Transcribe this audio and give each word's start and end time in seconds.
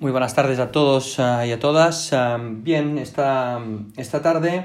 Muy 0.00 0.10
buenas 0.10 0.34
tardes 0.34 0.58
a 0.58 0.72
todos 0.72 1.20
uh, 1.20 1.44
y 1.46 1.52
a 1.52 1.60
todas. 1.60 2.12
Uh, 2.12 2.40
bien, 2.40 2.98
esta, 2.98 3.60
esta 3.96 4.22
tarde 4.22 4.64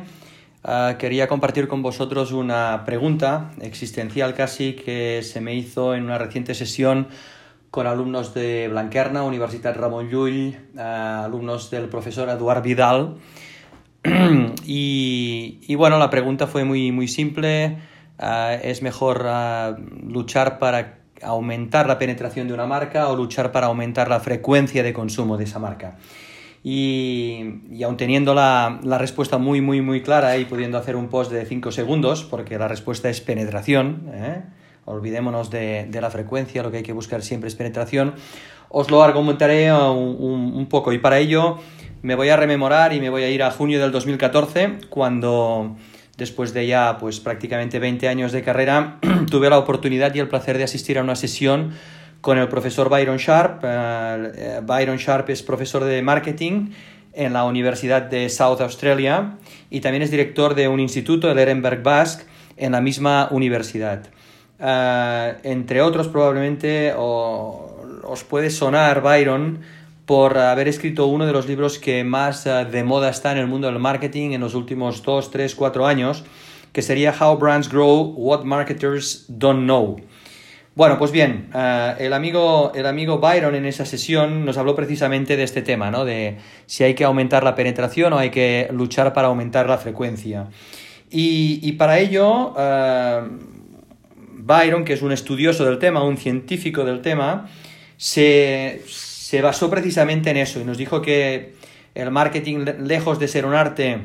uh, 0.63 0.98
quería 0.98 1.28
compartir 1.28 1.67
con 1.67 1.83
vosotros 1.83 2.32
una 2.32 2.82
pregunta 2.83 3.51
existencial 3.61 4.33
casi 4.33 4.73
que 4.73 5.21
se 5.21 5.39
me 5.39 5.53
hizo 5.53 5.93
en 5.93 6.05
una 6.05 6.17
reciente 6.17 6.55
sesión 6.55 7.09
con 7.69 7.85
alumnos 7.85 8.34
de 8.34 8.70
Blanquerna, 8.70 9.21
Universidad 9.21 9.75
Ramón 9.75 10.10
Llull, 10.10 10.57
alumnos 10.76 11.70
del 11.70 11.89
profesor 11.89 12.27
Eduard 12.30 12.64
Vidal. 12.64 13.18
y, 14.66 15.59
y, 15.61 15.75
bueno, 15.75 16.00
la 16.00 16.09
pregunta 16.09 16.48
fue 16.48 16.64
muy, 16.64 16.91
muy 16.91 17.07
simple. 17.07 17.77
¿Es 18.64 18.82
mejor 18.82 19.27
luchar 20.04 20.57
para 20.57 20.98
aumentar 21.24 21.88
la 21.88 21.98
penetración 21.98 22.48
de 22.48 22.54
una 22.54 22.66
marca 22.66 23.08
o 23.10 23.16
luchar 23.16 23.52
para 23.52 23.68
aumentar 23.68 24.10
la 24.10 24.20
frecuencia 24.20 24.84
de 24.84 24.94
consumo 24.94 25.38
de 25.38 25.44
esa 25.46 25.60
marca. 25.60 25.98
Y, 26.64 27.62
y 27.72 27.84
aun 27.84 27.96
teniendo 27.96 28.34
la, 28.34 28.80
la, 28.84 28.98
respuesta 28.98 29.38
muy, 29.38 29.62
muy, 29.62 29.82
muy 29.82 30.02
clara 30.02 30.38
y 30.38 30.46
pudiendo 30.46 30.77
hacer 30.77 30.96
un 30.96 31.08
post 31.08 31.32
de 31.32 31.46
5 31.46 31.72
segundos, 31.72 32.24
porque 32.26 32.58
la 32.58 32.68
respuesta 32.68 33.10
es 33.10 33.22
penetración, 33.22 34.12
¿eh? 34.13 34.41
olvidémonos 34.84 35.50
de, 35.52 35.86
de, 35.90 36.02
la 36.02 36.10
frecuencia, 36.10 36.62
lo 36.62 36.72
que 36.72 36.77
hay 36.77 36.84
que 36.84 36.91
buscar 36.91 37.22
siempre 37.22 37.48
es 37.48 37.55
penetración, 37.55 38.13
os 38.68 38.91
lo 38.91 39.02
argumentaré 39.02 39.72
un, 39.72 40.18
un, 40.20 40.54
un 40.54 40.66
poco 40.68 40.91
y 40.91 40.98
para 40.99 41.20
ello 41.20 41.60
me 42.02 42.16
voy 42.16 42.30
a 42.30 42.36
rememorar 42.36 42.94
y 42.94 42.99
me 42.99 43.10
voy 43.10 43.24
a 43.24 43.30
ir 43.30 43.44
a 43.44 43.52
junio 43.52 43.80
del 43.80 43.91
2014, 43.91 44.80
cuando 44.90 45.76
después 46.20 46.54
de 46.54 46.68
ya 46.68 46.98
pues 47.00 47.20
prácticamente 47.20 47.80
20 47.80 48.08
años 48.08 48.32
de 48.32 48.44
carrera, 48.44 49.00
tuve 49.32 49.50
la 49.50 49.58
oportunidad 49.58 50.14
y 50.14 50.20
el 50.20 50.27
placer 50.27 50.58
de 50.58 50.66
asistir 50.66 51.00
a 51.00 51.04
una 51.04 51.16
sesión 51.16 51.72
con 52.22 52.38
el 52.38 52.48
profesor 52.50 52.90
Byron 52.90 53.18
Sharp. 53.18 53.64
Uh, 53.64 54.66
Byron 54.66 54.98
Sharp 54.98 55.30
es 55.30 55.41
profesor 55.41 55.84
de 55.84 56.02
marketing 56.02 56.72
en 57.13 57.34
la 57.34 57.46
Universidad 57.46 58.04
de 58.04 58.30
South 58.30 58.62
Australia 58.62 59.38
y 59.70 59.80
también 59.80 60.04
es 60.04 60.12
director 60.12 60.54
de 60.54 60.68
un 60.68 60.80
instituto, 60.80 61.32
el 61.32 61.40
Ehrenberg 61.40 61.82
Basque, 61.82 62.26
en 62.58 62.74
la 62.74 62.82
misma 62.82 63.30
universidad. 63.32 64.03
Uh, 64.59 65.39
entre 65.43 65.81
otros, 65.81 66.09
probablemente 66.09 66.93
os 66.95 68.23
puede 68.25 68.49
sonar 68.49 69.02
Byron 69.02 69.59
por 70.09 70.39
haber 70.39 70.67
escrito 70.67 71.05
uno 71.05 71.27
de 71.27 71.33
los 71.33 71.45
libros 71.45 71.77
que 71.77 72.03
más 72.03 72.47
uh, 72.47 72.67
de 72.67 72.83
moda 72.83 73.11
está 73.11 73.31
en 73.31 73.38
el 73.38 73.45
mundo 73.45 73.67
del 73.67 73.77
marketing 73.77 74.31
en 74.31 74.41
los 74.41 74.55
últimos 74.55 75.03
2, 75.03 75.29
3, 75.29 75.53
4 75.53 75.85
años, 75.85 76.23
que 76.73 76.81
sería 76.81 77.13
How 77.13 77.38
Brands 77.38 77.69
Grow, 77.69 78.15
What 78.17 78.43
Marketers 78.43 79.25
Don't 79.27 79.65
Know. 79.65 80.02
Bueno, 80.73 80.97
pues 80.97 81.11
bien, 81.11 81.52
uh, 81.53 81.93
el, 81.99 82.13
amigo, 82.13 82.71
el 82.73 82.87
amigo 82.87 83.19
Byron 83.19 83.53
en 83.53 83.67
esa 83.67 83.85
sesión 83.85 84.45
nos 84.45 84.57
habló 84.57 84.75
precisamente 84.75 85.37
de 85.37 85.43
este 85.43 85.61
tema, 85.61 85.91
¿no? 85.91 86.05
De 86.05 86.37
si 86.65 86.83
hay 86.83 86.95
que 86.95 87.03
aumentar 87.03 87.43
la 87.43 87.53
penetración 87.53 88.11
o 88.13 88.17
hay 88.17 88.31
que 88.31 88.67
luchar 88.71 89.13
para 89.13 89.27
aumentar 89.27 89.69
la 89.69 89.77
frecuencia. 89.77 90.47
Y, 91.11 91.71
para 91.73 91.99
ello, 91.99 92.55
uh, 92.55 93.30
Byron, 94.39 94.85
que 94.85 94.93
es 94.93 95.03
un 95.03 95.11
estudioso 95.11 95.65
del 95.65 95.77
tema, 95.77 96.02
un 96.02 96.17
científico 96.17 96.83
del 96.83 97.03
tema, 97.03 97.47
se, 97.95 98.81
se 99.30 99.44
basó 99.44 99.69
precisamente 99.69 100.31
en 100.31 100.38
eso 100.38 100.59
y 100.59 100.63
nos 100.63 100.80
dijo 100.80 101.03
que 101.03 101.53
el 101.94 102.09
marketing, 102.09 102.66
lejos 102.80 103.19
de 103.19 103.27
ser 103.27 103.45
un 103.45 103.53
arte, 103.53 103.99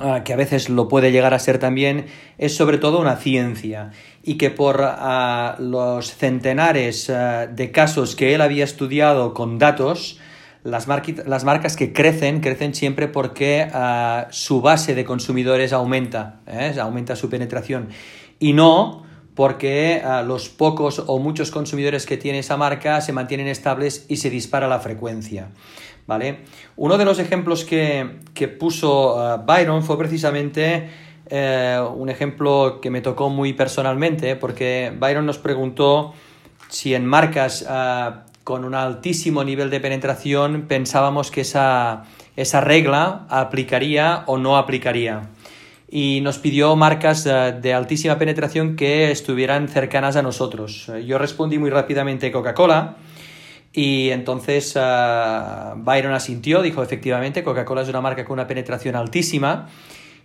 uh, 0.00 0.22
que 0.22 0.32
a 0.32 0.36
veces 0.36 0.68
lo 0.68 0.86
puede 0.86 1.10
llegar 1.10 1.34
a 1.34 1.40
ser 1.40 1.58
también, 1.58 2.06
es 2.38 2.54
sobre 2.54 2.78
todo 2.78 3.00
una 3.00 3.16
ciencia 3.16 3.90
y 4.22 4.38
que 4.38 4.50
por 4.50 4.82
uh, 4.82 5.60
los 5.60 6.14
centenares 6.14 7.08
uh, 7.08 7.52
de 7.52 7.72
casos 7.72 8.14
que 8.14 8.36
él 8.36 8.40
había 8.40 8.62
estudiado 8.62 9.34
con 9.34 9.58
datos, 9.58 10.20
las, 10.62 10.86
las 10.86 11.44
marcas 11.44 11.74
que 11.74 11.92
crecen, 11.92 12.38
crecen 12.38 12.72
siempre 12.72 13.08
porque 13.08 13.68
su 14.30 14.60
base 14.60 14.94
de 14.94 15.04
consumidores 15.04 15.72
aumenta, 15.72 16.38
¿eh? 16.46 16.72
aumenta 16.80 17.16
su 17.16 17.28
penetración 17.28 17.88
y 18.38 18.52
no 18.52 19.05
porque 19.36 20.02
uh, 20.02 20.26
los 20.26 20.48
pocos 20.48 21.04
o 21.06 21.18
muchos 21.18 21.52
consumidores 21.52 22.06
que 22.06 22.16
tiene 22.16 22.40
esa 22.40 22.56
marca 22.56 23.00
se 23.02 23.12
mantienen 23.12 23.46
estables 23.46 24.06
y 24.08 24.16
se 24.16 24.30
dispara 24.30 24.66
la 24.66 24.80
frecuencia. 24.80 25.50
¿vale? 26.06 26.40
Uno 26.74 26.96
de 26.96 27.04
los 27.04 27.18
ejemplos 27.18 27.64
que, 27.64 28.16
que 28.32 28.48
puso 28.48 29.14
uh, 29.14 29.44
Byron 29.44 29.84
fue 29.84 29.98
precisamente 29.98 30.88
uh, 31.30 31.86
un 31.92 32.08
ejemplo 32.08 32.80
que 32.80 32.90
me 32.90 33.02
tocó 33.02 33.28
muy 33.28 33.52
personalmente, 33.52 34.36
porque 34.36 34.90
Byron 34.98 35.26
nos 35.26 35.38
preguntó 35.38 36.14
si 36.68 36.94
en 36.94 37.06
marcas 37.06 37.64
con 38.42 38.64
un 38.64 38.74
altísimo 38.74 39.44
nivel 39.44 39.70
de 39.70 39.80
penetración 39.80 40.62
pensábamos 40.66 41.30
que 41.30 41.42
esa, 41.42 42.04
esa 42.36 42.60
regla 42.60 43.26
aplicaría 43.28 44.24
o 44.26 44.38
no 44.38 44.56
aplicaría 44.56 45.28
y 45.88 46.20
nos 46.22 46.38
pidió 46.38 46.74
marcas 46.76 47.24
de, 47.24 47.52
de, 47.52 47.74
altísima 47.74 48.18
penetración 48.18 48.76
que 48.76 49.10
estuvieran 49.10 49.68
cercanas 49.68 50.16
a 50.16 50.22
nosotros. 50.22 50.90
Yo 51.06 51.18
respondí 51.18 51.58
muy 51.58 51.70
rápidamente 51.70 52.32
Coca-Cola 52.32 52.96
y 53.76 54.08
entonces 54.08 54.74
uh, 54.74 55.76
Byron 55.76 56.14
asintió, 56.14 56.62
dijo 56.62 56.82
efectivamente 56.82 57.44
Coca-Cola 57.44 57.82
es 57.82 57.88
una 57.90 58.00
marca 58.00 58.24
con 58.24 58.32
una 58.32 58.46
penetración 58.46 58.96
altísima 58.96 59.68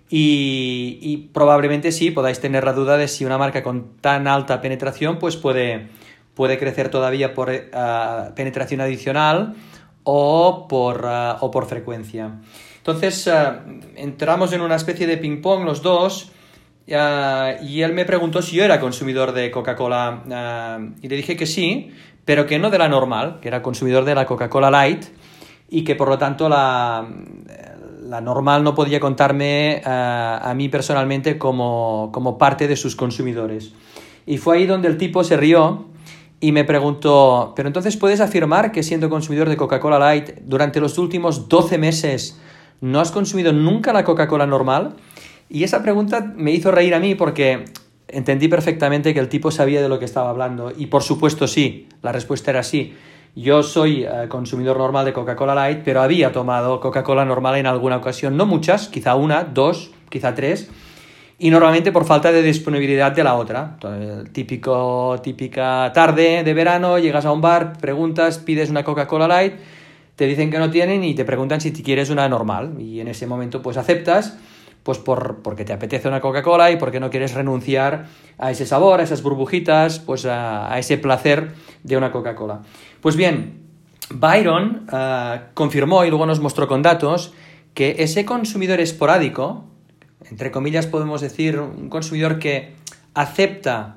y, 0.09 1.29
probablemente 1.33 1.91
sí 1.91 2.11
podáis 2.11 2.39
tener 2.39 2.63
la 2.63 2.73
duda 2.73 2.97
de 2.97 3.09
si 3.09 3.25
una 3.25 3.37
marca 3.37 3.61
con 3.61 3.97
tan 3.99 4.27
alta 4.27 4.61
penetración 4.61 5.19
pues 5.19 5.35
puede, 5.35 5.89
puede 6.33 6.57
crecer 6.57 6.89
todavía 6.89 7.33
por 7.33 7.51
penetración 8.35 8.81
adicional 8.81 9.55
o 10.03 10.67
por, 10.69 11.05
o 11.05 11.51
por 11.51 11.65
frecuencia. 11.65 12.39
Entonces 12.81 13.27
uh, 13.27 13.61
entramos 13.95 14.53
en 14.53 14.61
una 14.61 14.75
especie 14.75 15.05
de 15.05 15.17
ping-pong 15.17 15.65
los 15.65 15.83
dos 15.83 16.31
uh, 16.87 17.63
y 17.63 17.83
él 17.83 17.93
me 17.93 18.05
preguntó 18.05 18.41
si 18.41 18.55
yo 18.55 18.63
era 18.63 18.79
consumidor 18.79 19.33
de 19.33 19.51
Coca-Cola 19.51 20.23
uh, 20.25 20.95
y 20.99 21.07
le 21.07 21.15
dije 21.15 21.37
que 21.37 21.45
sí, 21.45 21.91
pero 22.25 22.47
que 22.47 22.57
no 22.57 22.71
de 22.71 22.79
la 22.79 22.89
normal, 22.89 23.37
que 23.39 23.49
era 23.49 23.61
consumidor 23.61 24.03
de 24.03 24.15
la 24.15 24.25
Coca-Cola 24.25 24.71
Light 24.71 25.05
y 25.69 25.83
que 25.83 25.95
por 25.95 26.09
lo 26.09 26.17
tanto 26.17 26.49
la, 26.49 27.07
la 28.01 28.19
normal 28.19 28.63
no 28.63 28.73
podía 28.73 28.99
contarme 28.99 29.83
a 29.85 30.51
mí 30.55 30.67
personalmente 30.67 31.37
como, 31.37 32.09
como 32.11 32.37
parte 32.37 32.67
de 32.67 32.75
sus 32.75 32.95
consumidores. 32.95 33.73
Y 34.25 34.37
fue 34.37 34.57
ahí 34.57 34.65
donde 34.65 34.87
el 34.87 34.97
tipo 34.97 35.23
se 35.23 35.37
rió 35.37 35.85
y 36.41 36.51
me 36.51 36.63
preguntó, 36.63 37.53
pero 37.55 37.67
entonces 37.67 37.95
puedes 37.95 38.19
afirmar 38.19 38.71
que 38.71 38.83
siendo 38.83 39.09
consumidor 39.09 39.47
de 39.47 39.55
Coca-Cola 39.55 39.99
Light 39.99 40.39
durante 40.43 40.81
los 40.81 40.97
últimos 40.97 41.47
12 41.47 41.77
meses 41.77 42.41
¿no 42.81 42.99
has 42.99 43.11
consumido 43.11 43.53
nunca 43.53 43.93
la 43.93 44.03
Coca-Cola 44.03 44.45
normal? 44.45 44.95
Y 45.49 45.63
esa 45.63 45.81
pregunta 45.81 46.33
me 46.35 46.51
hizo 46.51 46.71
reír 46.71 46.93
a 46.93 46.99
mí 46.99 47.15
porque 47.15 47.65
entendí 48.07 48.47
perfectamente 48.47 49.13
que 49.13 49.19
el 49.19 49.29
tipo 49.29 49.51
sabía 49.51 49.81
de 49.81 49.89
lo 49.89 49.99
que 49.99 50.05
estaba 50.05 50.29
hablando. 50.29 50.73
Y 50.75 50.87
por 50.87 51.03
supuesto 51.03 51.47
sí, 51.47 51.87
la 52.01 52.11
respuesta 52.11 52.51
era 52.51 52.63
sí. 52.63 52.93
Yo 53.35 53.63
soy 53.63 54.05
uh, 54.05 54.27
consumidor 54.27 54.77
normal 54.77 55.05
de 55.05 55.13
Coca-Cola 55.13 55.55
Light, 55.55 55.81
pero 55.85 56.01
había 56.01 56.33
tomado 56.33 56.81
Coca-Cola 56.81 57.23
normal 57.23 57.55
en 57.55 57.65
alguna 57.65 57.97
ocasión, 57.97 58.35
no 58.35 58.45
muchas, 58.45 58.89
quizá 58.89 59.15
una, 59.15 59.45
dos, 59.45 59.91
quizá 60.09 60.35
tres, 60.35 60.69
y 61.39 61.49
normalmente 61.49 61.93
por 61.93 62.03
falta 62.03 62.33
de 62.33 62.41
disponibilidad 62.41 63.13
de 63.13 63.23
la 63.23 63.35
otra. 63.35 63.77
Típico, 64.33 65.15
típica 65.23 65.91
tarde 65.93 66.43
de 66.43 66.53
verano, 66.53 66.99
llegas 66.99 67.25
a 67.25 67.31
un 67.31 67.39
bar, 67.39 67.77
preguntas, 67.79 68.37
pides 68.37 68.69
una 68.69 68.83
Coca-Cola 68.83 69.29
Light, 69.29 69.53
te 70.21 70.27
dicen 70.27 70.51
que 70.51 70.59
no 70.59 70.69
tienen 70.69 71.03
y 71.03 71.15
te 71.15 71.25
preguntan 71.25 71.61
si 71.61 71.73
quieres 71.73 72.11
una 72.11 72.29
normal. 72.29 72.79
Y 72.79 72.99
en 72.99 73.07
ese 73.07 73.25
momento 73.25 73.63
pues 73.63 73.75
aceptas, 73.75 74.37
pues 74.83 74.99
por, 74.99 75.37
porque 75.41 75.65
te 75.65 75.73
apetece 75.73 76.07
una 76.07 76.21
Coca-Cola 76.21 76.69
y 76.69 76.75
porque 76.75 76.99
no 76.99 77.09
quieres 77.09 77.33
renunciar 77.33 78.05
a 78.37 78.51
ese 78.51 78.67
sabor, 78.67 78.99
a 78.99 79.03
esas 79.03 79.23
burbujitas, 79.23 79.97
pues 79.97 80.27
a, 80.27 80.77
ese 80.77 80.99
placer 80.99 81.53
de 81.81 81.97
una 81.97 82.11
Coca-Cola. 82.11 82.61
Pues 83.01 83.15
bien, 83.15 83.63
Byron 84.11 84.85
uh, 84.93 85.39
confirmó 85.55 86.05
y 86.05 86.11
luego 86.11 86.27
nos 86.27 86.39
mostró 86.39 86.67
con 86.67 86.83
datos 86.83 87.33
que 87.73 87.95
ese 87.97 88.23
consumidor 88.23 88.79
esporádico, 88.79 89.65
entre 90.29 90.51
comillas 90.51 90.85
podemos 90.85 91.21
decir 91.21 91.59
un 91.59 91.89
consumidor 91.89 92.37
que 92.37 92.75
acepta 93.15 93.95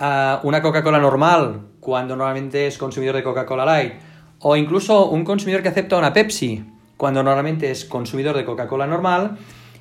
uh, 0.00 0.44
una 0.44 0.60
Coca-Cola 0.60 0.98
normal 0.98 1.68
cuando 1.78 2.16
normalmente 2.16 2.66
es 2.66 2.78
consumidor 2.78 3.14
de 3.14 3.22
Coca-Cola 3.22 3.64
Light, 3.64 3.92
o 4.42 4.56
incluso 4.56 5.08
un 5.08 5.24
consumidor 5.24 5.62
que 5.62 5.68
acepta 5.68 5.96
una 5.96 6.12
Pepsi 6.12 6.64
cuando 6.96 7.22
normalmente 7.22 7.70
es 7.70 7.84
consumidor 7.84 8.36
de 8.36 8.44
Coca-Cola 8.44 8.86
normal, 8.86 9.38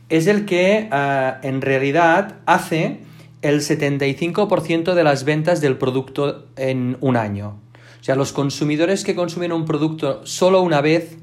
es 0.10 0.28
el 0.28 0.46
que 0.46 0.90
uh, 0.92 1.46
en 1.46 1.62
realidad 1.62 2.38
hace 2.46 3.02
el 3.42 3.62
75% 3.62 4.94
de 4.94 5.04
las 5.04 5.24
ventas 5.24 5.62
del 5.62 5.78
producto 5.78 6.48
en 6.56 6.98
un 7.02 7.18
año. 7.18 7.60
O 8.00 8.04
sea, 8.04 8.16
los 8.16 8.34
consumidores 8.34 9.04
que 9.04 9.16
consumen 9.16 9.52
un 9.52 9.66
producto 9.66 10.26
solo 10.26 10.62
una 10.62 10.82
vez, 10.82 11.18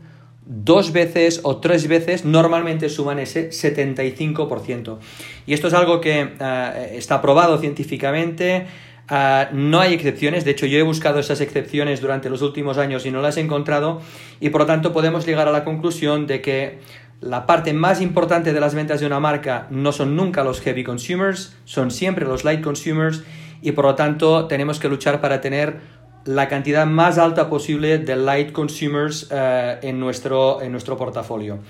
dos 0.47 0.93
veces 0.93 1.41
o 1.43 1.59
tres 1.59 1.89
veces, 1.89 2.25
normalmente 2.25 2.89
suman 2.89 3.19
ese 3.19 3.51
75%. 3.51 4.99
Y 5.47 5.53
esto 5.53 5.69
es 5.69 5.75
algo 5.75 6.01
que 6.01 6.25
uh, 6.25 6.97
está 6.97 7.21
probado 7.21 7.59
científicamente, 7.59 8.67
Ah, 9.11 9.49
no 9.53 9.81
hay 9.81 9.95
excepciones, 9.95 10.45
de 10.45 10.51
hecho 10.51 10.67
yo 10.67 10.79
he 10.79 10.83
buscado 10.83 11.19
esas 11.19 11.41
excepciones 11.41 12.03
durante 12.03 12.29
los 12.29 12.43
últimos 12.43 12.77
años 12.77 13.07
y 13.07 13.11
no 13.11 13.23
las 13.23 13.39
he 13.39 13.41
encontrado 13.41 14.03
y 14.39 14.51
por 14.51 14.61
lo 14.61 14.67
tanto 14.67 14.93
podemos 14.93 15.25
llegar 15.25 15.49
a 15.49 15.51
la 15.51 15.65
conclusión 15.65 16.27
de 16.27 16.43
que 16.43 16.81
la 17.23 17.47
parte 17.47 17.73
más 17.73 18.03
importante 18.03 18.53
de 18.53 18.61
las 18.61 18.75
ventas 18.75 19.01
de 19.01 19.07
una 19.07 19.19
marca 19.19 19.67
no 19.71 19.93
son 19.93 20.15
nunca 20.15 20.45
los 20.45 20.61
heavy 20.61 20.85
consumers, 20.85 21.57
son 21.65 21.91
siempre 21.91 22.27
los 22.27 22.45
light 22.45 22.61
consumers 22.61 23.23
y 23.63 23.73
por 23.73 23.87
lo 23.87 23.95
tanto 23.95 24.47
tenemos 24.47 24.79
que 24.79 24.91
luchar 24.91 25.23
para 25.23 25.41
tener 25.41 25.81
la 26.27 26.47
cantidad 26.49 26.85
más 26.85 27.17
alta 27.17 27.49
posible 27.49 27.97
de 27.97 28.15
light 28.15 28.53
consumers 28.53 29.29
eh, 29.31 29.79
en, 29.83 29.99
nuestro, 29.99 30.61
en 30.61 30.71
nuestro 30.71 30.99
portafolio. 30.99 31.61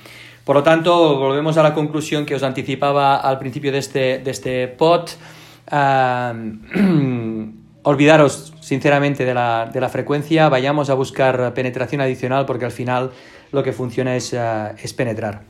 Por 0.44 0.56
lo 0.56 0.62
tanto, 0.64 1.16
volvemos 1.18 1.56
a 1.58 1.62
la 1.62 1.74
conclusión 1.74 2.26
que 2.26 2.34
os 2.34 2.42
anticipaba 2.42 3.16
al 3.16 3.38
principio 3.38 3.70
de 3.70 3.78
este, 3.78 4.18
de 4.18 4.30
este 4.30 4.66
pod. 4.66 5.10
olvidaros 7.82 8.54
sinceramente 8.60 9.24
de 9.24 9.34
la, 9.34 9.70
de 9.72 9.80
la, 9.80 9.88
frecuencia, 9.88 10.48
vayamos 10.48 10.90
a 10.90 10.94
buscar 10.94 11.54
penetración 11.54 12.00
adicional 12.00 12.46
porque 12.46 12.64
al 12.64 12.72
final 12.72 13.12
lo 13.52 13.62
que 13.62 13.72
funciona 13.72 14.16
es, 14.16 14.32
uh, 14.32 14.74
es 14.82 14.92
penetrar. 14.92 15.42